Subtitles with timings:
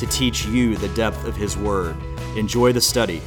[0.00, 1.96] to teach you the depth of His Word.
[2.36, 3.22] Enjoy the study.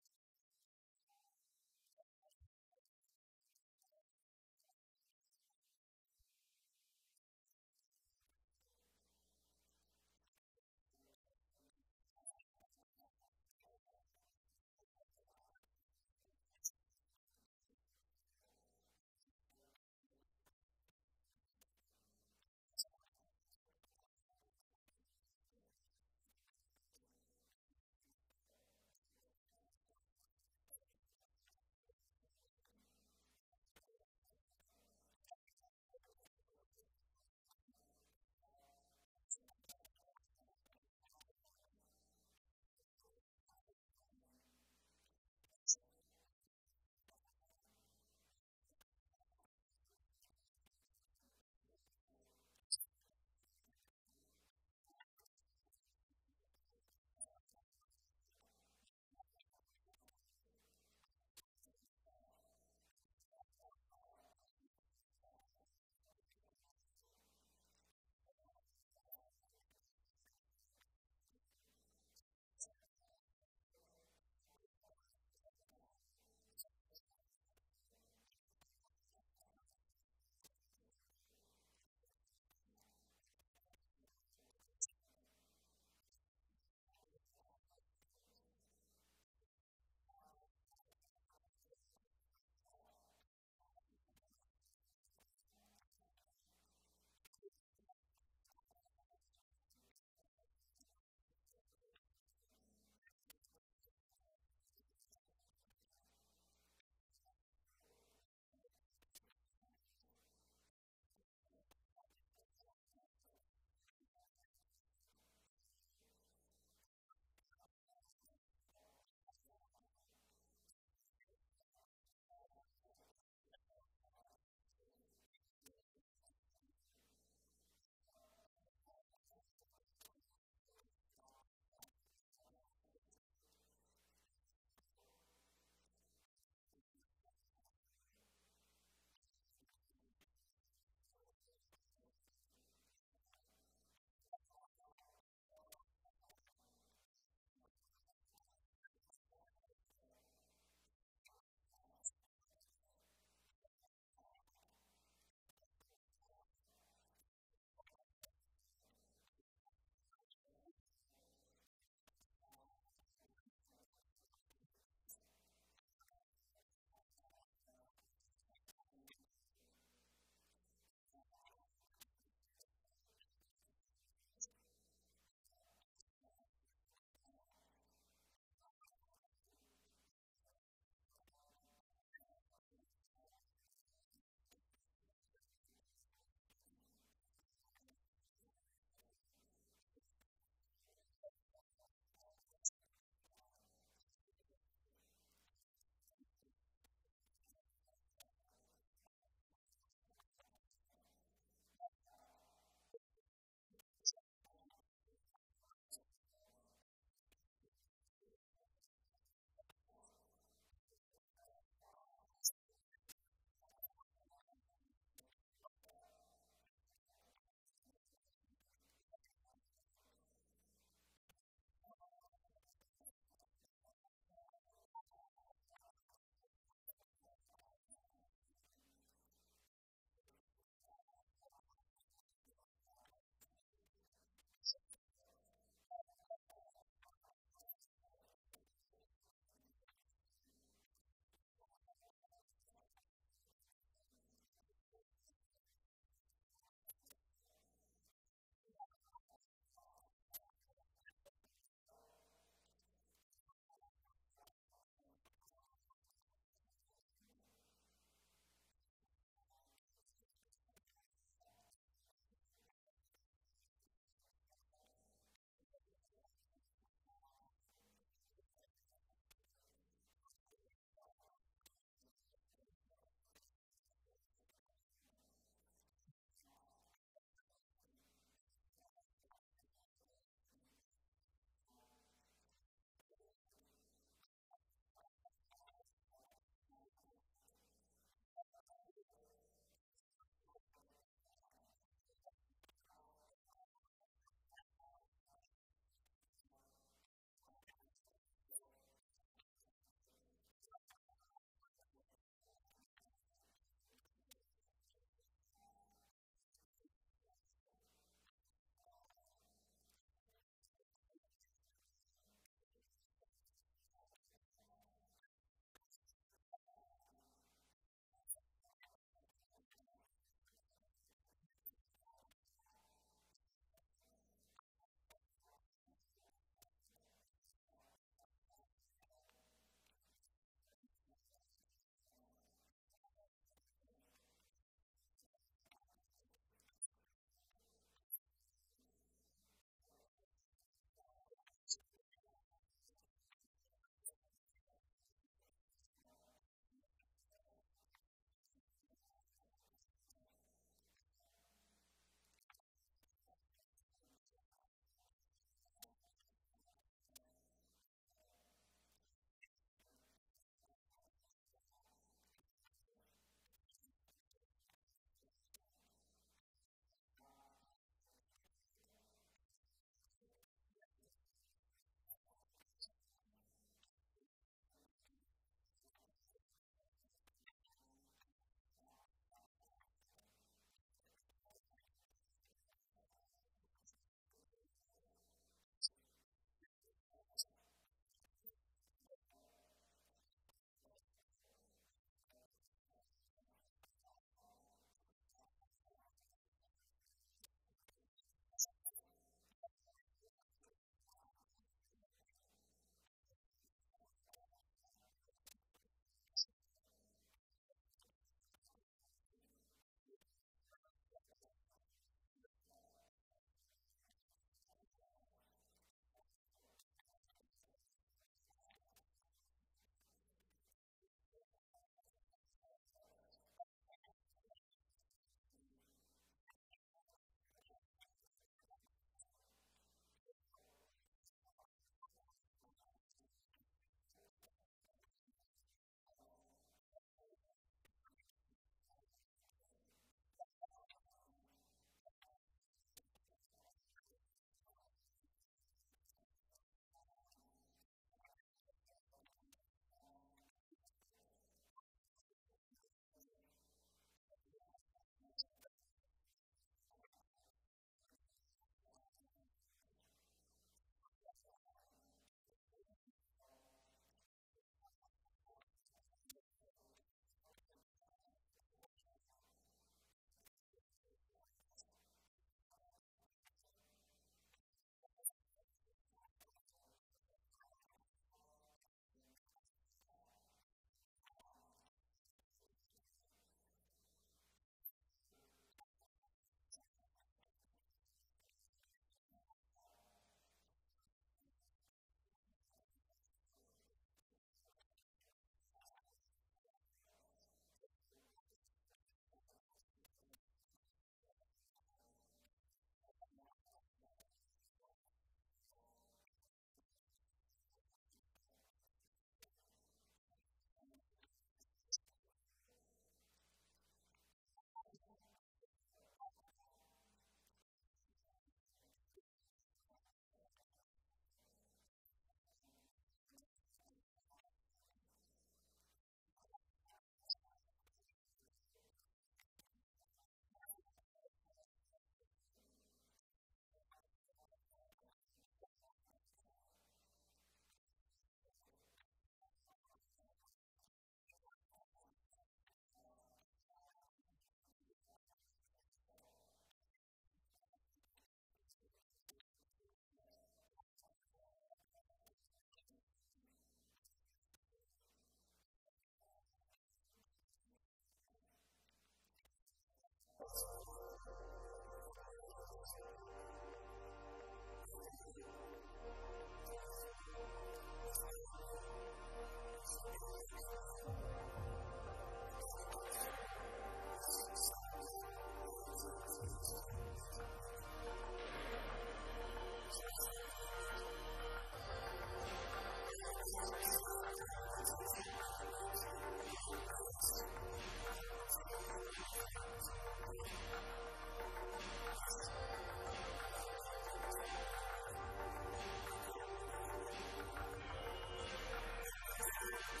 [599.88, 600.00] Thank